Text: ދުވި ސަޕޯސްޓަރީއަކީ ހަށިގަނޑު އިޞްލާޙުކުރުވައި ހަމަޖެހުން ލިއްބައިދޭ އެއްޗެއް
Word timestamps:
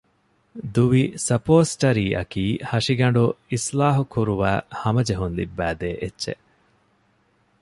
ދުވި 1.25 1.25
ސަޕޯސްޓަރީއަކީ 1.27 2.43
ހަށިގަނޑު 2.69 3.23
އިޞްލާޙުކުރުވައި 3.49 4.59
ހަމަޖެހުން 4.81 5.35
ލިއްބައިދޭ 5.37 5.89
އެއްޗެއް 6.01 6.43